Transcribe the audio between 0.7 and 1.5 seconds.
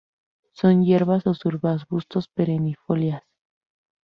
hierbas o